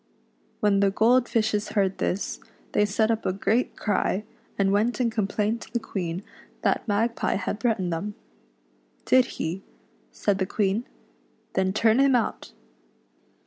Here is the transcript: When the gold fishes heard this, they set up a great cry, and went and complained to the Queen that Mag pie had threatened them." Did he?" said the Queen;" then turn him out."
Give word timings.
When 0.61 0.79
the 0.79 0.89
gold 0.89 1.29
fishes 1.29 1.73
heard 1.73 1.99
this, 1.99 2.39
they 2.71 2.85
set 2.87 3.11
up 3.11 3.23
a 3.23 3.31
great 3.31 3.75
cry, 3.75 4.23
and 4.57 4.71
went 4.71 4.99
and 4.99 5.11
complained 5.11 5.61
to 5.61 5.71
the 5.71 5.79
Queen 5.79 6.23
that 6.63 6.87
Mag 6.87 7.15
pie 7.15 7.35
had 7.35 7.59
threatened 7.59 7.93
them." 7.93 8.15
Did 9.05 9.25
he?" 9.37 9.61
said 10.11 10.39
the 10.39 10.47
Queen;" 10.47 10.85
then 11.53 11.71
turn 11.71 11.99
him 11.99 12.15
out." 12.15 12.51